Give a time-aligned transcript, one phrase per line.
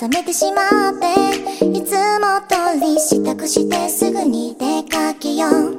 [0.00, 5.78] 冷めてしまっていつも通り支度してすぐに出かけよう。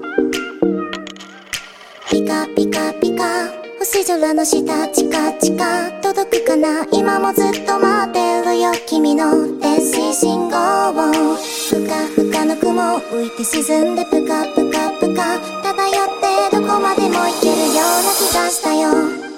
[2.08, 3.48] ピカピカピカ
[3.80, 6.86] 星空の下チカチカ届くかな。
[6.92, 10.56] 今もずっと待ってるよ君の電子信号
[10.92, 11.36] を。
[11.72, 19.31] ふかふかの雲浮いて沈んでプカプカプカ漂ってどこまでも行けるような気がしたよ。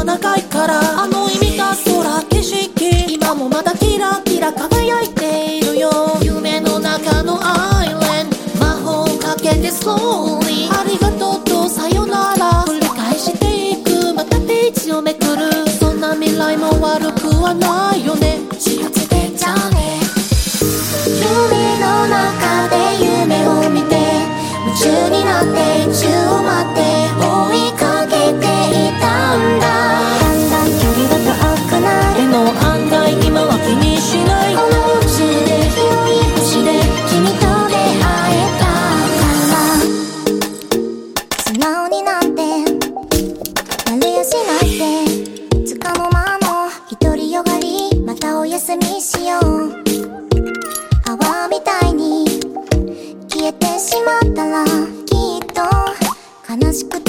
[0.00, 1.02] は長いから。
[1.02, 3.14] あの意味が空景色。
[3.14, 5.90] 今もまだキラキラ輝いているよ。
[6.22, 12.64] 夢の中のアイレンド魔法かけてスローリーありがとうとさよなら。
[12.66, 14.14] 繰り返していく。
[14.14, 15.68] またページをめくる。
[15.78, 17.99] そんな未来も悪くはない。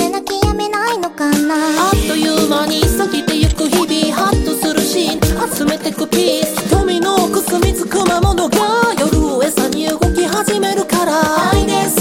[0.01, 1.55] て泣きやめないのかな？
[1.55, 5.21] あっという間に過ぎてゆく日々ハッとするシーン。
[5.55, 6.67] 集めてくピース。
[6.69, 8.57] 瞳のくすみつく魔物が
[8.97, 11.51] 夜を餌に動き始めるから。
[11.51, 11.91] アイデン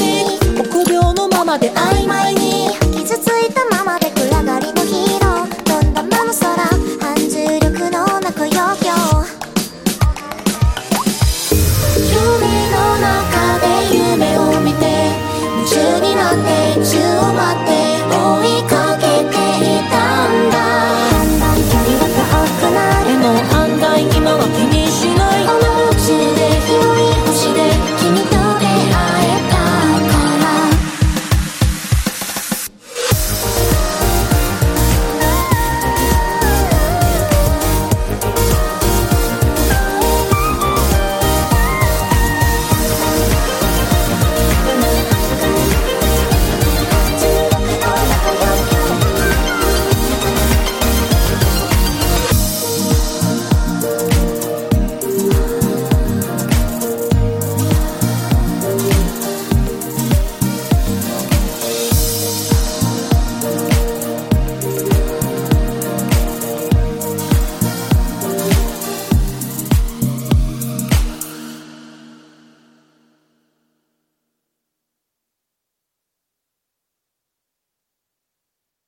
[0.60, 2.70] 臆病のままで曖昧に。
[2.96, 5.48] 傷ついたままで暗がりのヒーロー。
[5.68, 6.56] どんだまの空
[7.00, 8.94] 半重力のなくよよ
[11.98, 12.16] 夢
[12.72, 14.86] の中で夢を見て
[15.56, 16.84] 夢中になっていく